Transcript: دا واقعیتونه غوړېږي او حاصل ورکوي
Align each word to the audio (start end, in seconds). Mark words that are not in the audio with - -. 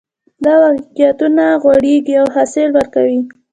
دا 0.43 0.53
واقعیتونه 0.63 1.43
غوړېږي 1.61 2.13
او 2.21 2.27
حاصل 2.35 2.67
ورکوي 2.73 3.19